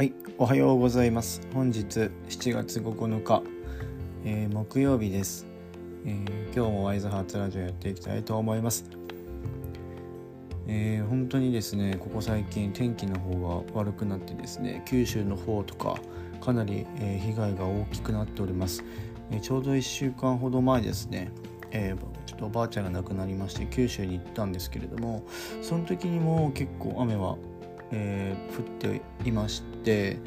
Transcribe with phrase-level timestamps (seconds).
[0.00, 1.42] はい、おはようございます。
[1.52, 1.84] 本日
[2.30, 3.42] 7月9日、
[4.24, 5.46] えー木曜日です、
[6.06, 8.86] えー今日もワイズハーツラジオやっていきたいと思います。
[10.66, 16.00] えー本当にですね、ここ最近天気の方が悪くなってですね、九州の方とか
[16.40, 18.82] かなり、えー被害が大きくなっております。
[19.30, 21.30] えーちょうど1週間ほど前ですね、
[21.72, 25.26] えーちょっとおばあちゃんが亡くなりまして九州に行ったんですけれども
[25.60, 27.36] その時にも結構雨は
[27.92, 30.18] えー降っていまして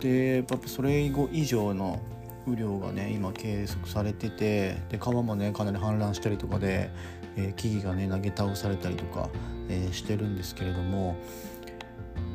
[0.00, 2.00] でやっぱそれ以上の
[2.46, 6.90] 雨量がね今計測されててで川もねかなり氾濫したりとかで、
[7.36, 9.28] えー木々がね投げ倒されたりとか、
[9.68, 11.16] えーしてるんですけれども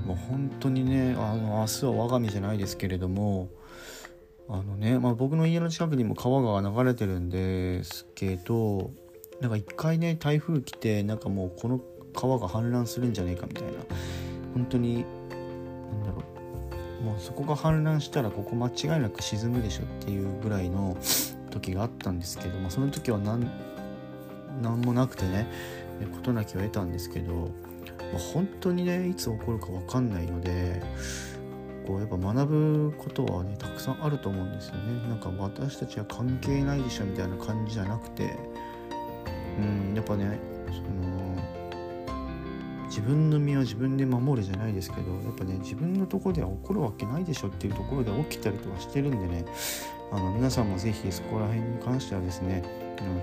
[0.06, 3.50] もう本当にねあの明日は我が身じゃないですけれども
[4.50, 8.92] あのね、まあ、僕の家の近くにも川が流れてるんですけど
[9.40, 11.80] なんか一回ね台風来てなんかもうこの
[12.14, 13.72] 川が氾濫するんじゃねえかみたいな
[14.54, 16.24] 本当になんだろ
[17.02, 17.04] う。
[17.04, 20.96] もうそこが氾濫したらここ間違いなく沈むでしょっていうぐらいの
[21.50, 23.50] 時があったんですけど、まあ、その時は何
[24.62, 25.48] 何もなくてね
[26.14, 27.46] 事なきを得たんですけど、ま
[28.16, 30.82] あ、本当にねいつ起こるか分かんないので
[31.88, 35.10] こうやっぱ学ぶことはねたくさんあると思うんですよね。
[35.10, 38.38] なんか私たちは関係ないでしょみたいな感じじゃなくて
[39.60, 40.74] うんやっぱねそ
[41.08, 41.31] の
[42.92, 49.46] 自分の身は自分で守るじゃないですけどやっぱね自分のとこでは起こるわけないでしょっていうところで起きたりとかしてるんでね
[50.12, 52.62] あの皆さんもぜひそこら辺に関してはですね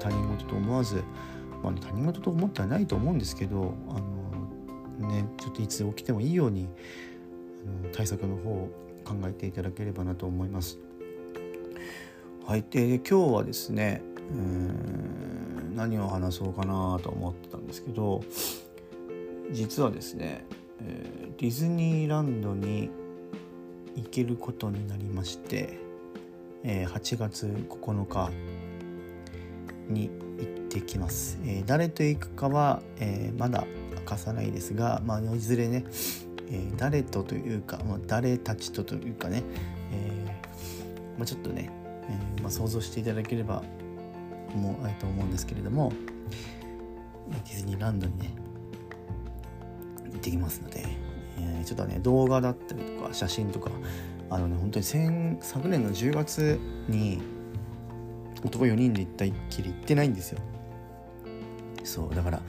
[0.00, 1.04] 他人事と思わず、
[1.62, 6.66] まあ、他人事と思ってはないと思うんですけどあの、ね、ちょっといつ起きてもいいように
[7.84, 8.70] あの対策の方を
[9.04, 10.78] 考えていただければなと思います。
[12.46, 18.22] はい、で今日はですねうーん何を話そうかなと思ってたんですけど
[19.52, 20.44] 実はですね、
[20.80, 22.90] えディズニーランドに
[23.96, 25.78] 行けることになりまして、
[26.64, 28.30] え8月9日
[29.88, 33.64] に行ってきます、え誰と行くかは、えまだ
[33.96, 35.84] 明かさないですが、まあ、いずれね、
[36.50, 39.42] え誰とというか、まあ、誰たちとというかね、
[39.92, 40.42] え
[41.16, 41.70] まあ、ちょっとね、
[42.38, 43.62] えまあ、想像していただければ
[44.54, 45.92] 思うえーと思うんですけれども
[47.30, 48.47] ディズニーランドにね
[50.18, 50.84] 行ってきますので、
[51.38, 53.70] えーちょっとね動画だったりとか写真とか
[54.30, 56.58] あのね本当に先昨年の10月
[56.88, 57.20] に
[58.44, 60.40] 男4人で行ったっきり行ってないんですよ。
[61.84, 62.42] そうだから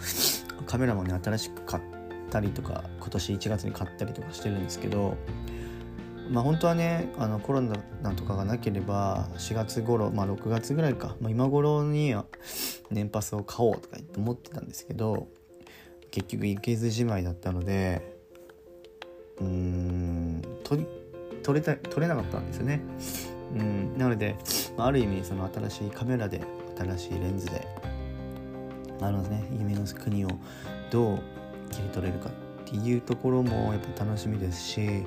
[0.65, 1.83] カメラもね新しく買っ
[2.29, 5.17] たりとか今年1月に買ったりとかしてるんですけど
[6.29, 12.25] まあ本当はねあのコロナなんとかがなければ4月頃まあ6月ぐらいか、まあ、今頃には
[12.91, 15.27] 年パスを買おうとか言って思ってたんですけど
[16.11, 18.17] 結局行けずじまいだったので
[19.39, 20.87] うーん取り
[21.43, 22.81] 取れた取れなかったんですよね。
[23.53, 24.35] うん、なので、
[24.77, 26.41] まあ、ある意味その新しいカメラで
[26.77, 27.67] 新しいレンズで
[29.01, 30.29] あのね夢の国を
[30.91, 31.19] どう
[31.71, 32.31] 切り取れるかっ
[32.65, 35.03] ていうところもやっぱ楽しみですし、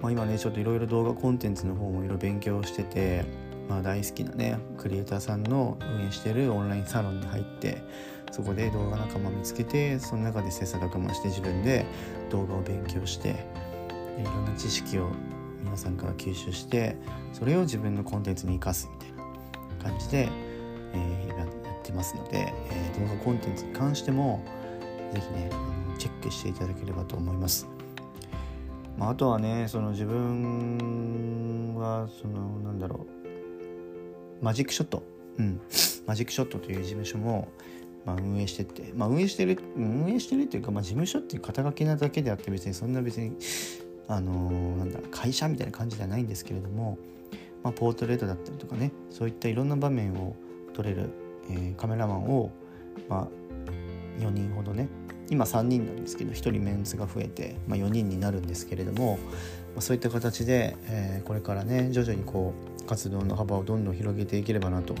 [0.00, 3.24] まあ、今ねちょっといろいろ動画コンテンツの方もいろいろ勉強してて、
[3.68, 7.82] まあ、大好きなねクリエイターさんの運営してるオンラインサロンに入って
[8.30, 11.86] そこで動画仲間見つけてその中で切磋琢磨して自分で
[12.30, 13.46] 動画を勉強して
[14.18, 15.10] いろんな知識を
[15.62, 16.96] 皆さんから吸収して
[17.32, 20.28] それを自分のコンテンツに生かすみたいな感じで、
[20.94, 24.44] えーやってますので、えー動画コンテンツに関しても
[25.14, 25.50] 是非ね
[25.98, 27.66] チェックしていただければと思います。
[28.96, 33.06] まあ、あとはねその自分はそのなんだろ
[34.40, 35.02] うマジックショット、
[35.38, 35.60] うん、
[36.06, 37.48] マジックショットという事務所も、
[38.08, 43.36] まあ、運営してて、まあ、運営してる運営してるっていうか、まあ、事務所っていう肩書きなだけであって別にそんな別に
[44.08, 46.96] あのーなんだ会社みたいな感じではないんですけれども、
[47.62, 50.36] まあ、ポートレートだったりとかねそういったいろんな場面を
[50.72, 51.10] 撮れる、
[51.50, 52.50] えーカメラマンを、
[53.10, 54.88] まあ、4人ほどね
[55.28, 59.18] 今3人なんですけど1人メンツが増えて、まあ、4人になるんですけれども、
[59.74, 64.94] まあ、そういった形で、えーこれからね徐々にこう活動の幅をどんどん広げていければなと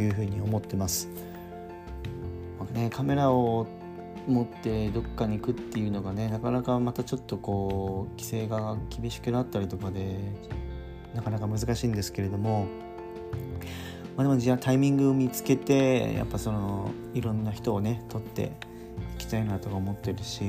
[0.00, 1.08] いうふうに思ってます。
[2.74, 3.66] ね、カメラを
[4.26, 10.18] 持ってどっかに行くっていうのがねなかなかまたちょっとこう規制が厳しくなったりとかで
[11.14, 12.66] なかなか難しいんですけれども、
[14.16, 18.52] まあ、でもじゃあタイミングを見つけてやっぱそのいろんな人をね撮って
[19.14, 20.42] いきたいなとか思ってるし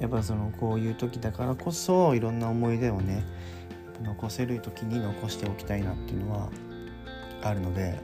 [0.00, 3.24] やっぱそのこういう時だからこそいろんな思い出をね
[4.02, 6.50] 残せる時に残しておきたいなっていうのは
[7.42, 8.00] あるので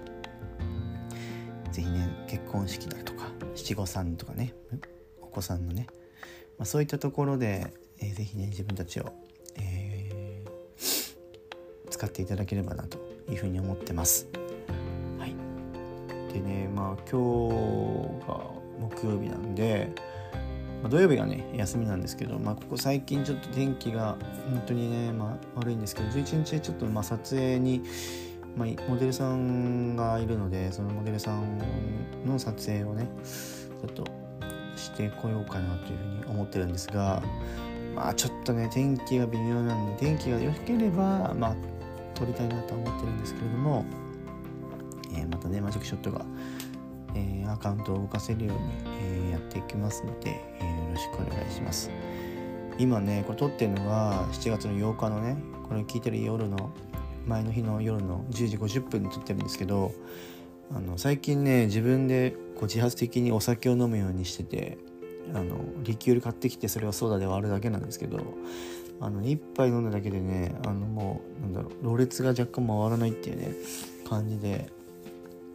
[1.79, 4.53] ぜひね結婚式だとか七五三とかね
[5.23, 5.87] お子さんのね、
[6.59, 9.13] まあ、そういったところで、えー、ぜひね自分たちを、
[9.55, 12.99] えー、使っていただければなと
[13.31, 14.27] いうふうに思ってます。
[15.21, 15.37] はい、
[16.33, 17.49] でねまあ今
[18.19, 18.41] 日が
[18.81, 19.93] 木曜日なんで、
[20.83, 24.17] まあ、土曜日がね休みなんですけど、まあ、ここ最近ちょっと天気が
[24.51, 27.85] 本当にね、まあ、悪いんですけど11日ちょっとまあ撮影に
[28.59, 31.59] まあ、モデルさんがいるのでそのモデルさん
[32.27, 33.09] の撮影をね
[33.81, 34.05] ちょっと
[34.77, 37.23] してこようかなというふうに思ってるんですが
[37.95, 41.57] まあちょっとね天気が微妙なんで天気が良ければまあ
[42.15, 43.85] 撮りたいなと思ってるんですけれども、
[45.15, 46.25] えー、またねマジックショットが、
[47.15, 48.65] えー、アカウントを動かせるように、
[49.01, 51.91] えー、やっていきますので、えよろしくお願いします。
[52.77, 55.37] 今ねこれ撮ってるのが7月の8日のね
[55.69, 56.71] これ聞いてる夜の
[57.29, 59.93] 前の日の夜の10時50分に撮ってるんですけど
[60.75, 64.79] あの最近ね自分でこう自発的にお酒を飲むようにしてて
[65.35, 68.35] あのリキュール買ってきてそれをソーダで割るだけなんですけど
[69.01, 73.53] あの1杯飲んだだけでねあのもうなんだろうろれつが若干回らないっていうね
[74.09, 74.71] 感じで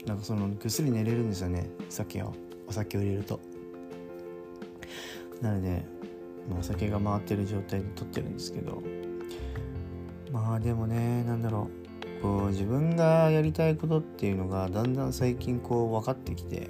[0.05, 2.33] なんかそのぐっすり寝れるんですよね酒を。
[2.65, 3.39] お酒を入れると。
[5.41, 5.83] なので、
[6.49, 8.81] まあ、お酒が回ってる状態で撮ってるんですけど
[10.33, 11.69] まあでもねなんだろ
[12.19, 12.21] う。
[12.23, 16.69] こう自分がやりたいことっていうのがだんだん最近こう分かってきて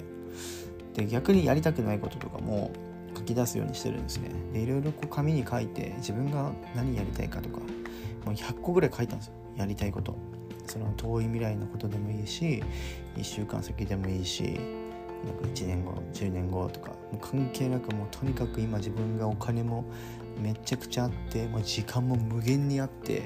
[0.94, 2.72] で逆にやりたくないこととかも
[3.16, 4.30] 書き出すようにしてるんですね。
[4.52, 7.64] でいろいろこう紙に書いて自分が何やりたいかとかも
[8.26, 9.34] う100個ぐらい書いたんですよ。
[9.56, 10.14] やりたいこと。
[10.66, 12.62] その遠い未来のことでもいいし
[13.16, 14.58] 1週間先でもいいし
[15.24, 19.84] なんか1年後10年後とかもう関係なくもうとにかく今自分がお金も
[20.40, 23.22] めちゃくちゃあってもう時間も無限にあって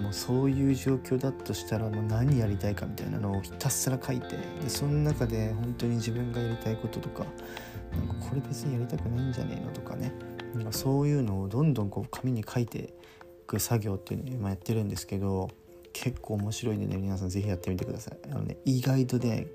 [0.00, 7.24] もうそういう状況だとしたらもう何やりたいかみたいなのをひたすら書いてでその中で本当に自分がやりたいこととか
[7.92, 10.12] なんかこれ別にやりたくないんじゃねえのとかね。
[10.54, 12.88] なんかそういうのをどんどんこう紙に書いてい
[13.46, 15.48] く作業っていうのを今やってるんですけど
[15.92, 18.18] 結構面白いんでね皆さん是非やってみてください。
[18.30, 19.46] あのね意外とね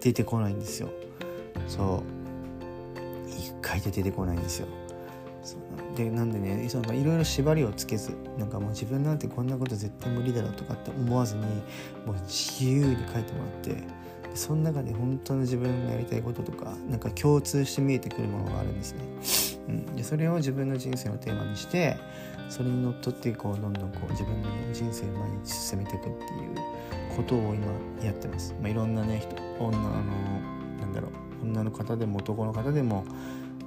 [0.00, 0.90] 出てこないんですよ。
[1.68, 3.30] そう。
[3.30, 4.68] 一回で出てこないんですよ。
[5.96, 11.42] でなんでねいろいろ縛りをつけずなんかもう自分なんてこんなこと絶対無理だろうとかって思わずに
[12.04, 14.04] もう自由に書いてもらって
[14.34, 19.54] その中で本当の自分がやりたいこととかなんか共通して見えてくるものがあるんですね。
[19.68, 21.96] うん、でそれを自分の人生のテーマにして
[22.50, 26.18] それにのっとってこうどんどんこう自分の人生を毎日進めていくっていう
[27.16, 27.66] ことを今
[28.04, 28.54] やってます。
[28.60, 29.88] まあ、いろんなね人女の
[30.80, 31.10] なんだろう
[31.44, 33.04] 女の方でも男の方でも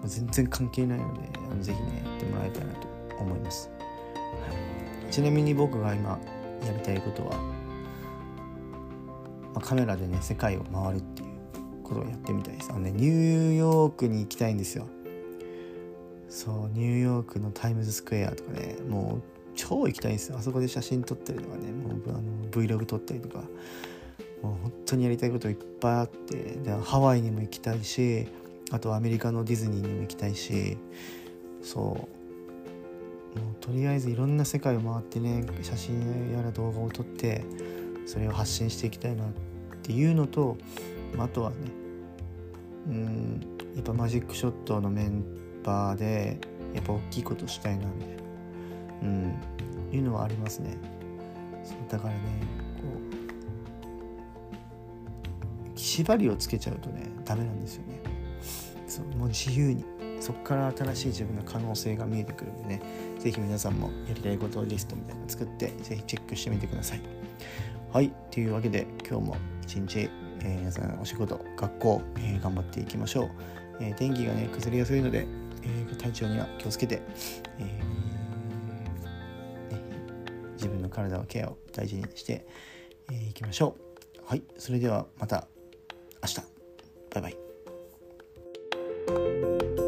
[0.06, 1.22] 全然関係ないので
[1.62, 2.88] 是非ねやってもらいたいなと
[3.20, 6.20] 思います、はい、ちなみに僕が今
[6.66, 7.38] やりたいことは、
[9.54, 11.28] まあ、カメラでね世界を回るっていう
[11.84, 12.70] ことをやってみたいです。
[12.72, 14.88] あのねニューヨークに行きたいんですよ。
[16.30, 19.22] そうニューヨークのタイムズスクエアとかねもう
[19.56, 20.38] 超行きたいんですよ。
[20.38, 22.22] あそこで写真撮ったりとかねもうあの
[22.52, 23.40] Vlog 撮ったりとか
[24.42, 28.28] もう本当にやりたいこといっぱいあってでハワイにも行きたいし
[28.72, 30.78] あとアメリカのディズニーにも行きたいし
[31.62, 32.18] そう。
[33.38, 37.46] もうとりあえずいろんな世界を回ってね写真やら動画を撮って
[38.08, 39.28] それを発信していきたいなっ
[39.84, 40.58] ていうのと
[41.20, 41.56] あとはね
[42.88, 43.42] うん
[43.76, 45.24] やっぱマジックショットのメン
[45.64, 46.40] バーで
[46.74, 48.24] やっぱ大きいことしたいなみたいな
[49.04, 49.36] うん
[49.94, 50.78] いうのはありますね。
[51.64, 52.20] そうだからね
[52.78, 52.84] こ
[55.76, 58.17] う縛りをつけちゃうとねダメなんですよね。
[58.88, 59.86] そうもう自由に
[60.20, 62.82] そこから新しい自分の可能性が見えてくるんでね。
[63.20, 67.02] 是非皆さんもやりたいことリストみたいなの作って是非チェックしてみてください。
[67.92, 70.10] はいというわけで今日も一日、
[70.42, 73.30] えー、皆さんお仕事学校、えー、頑張っていきましょう、
[73.80, 75.26] えー、天気がね崩れやすいので、
[75.64, 77.02] え体調には気をつけて、
[77.60, 77.82] えね、
[80.54, 82.46] 自分の体のケアを大事にして
[83.12, 84.22] い、えきましょう。
[84.26, 85.48] はいそれではまた
[86.22, 86.42] 明日。
[87.14, 87.47] バイバイ。
[89.10, 89.87] Música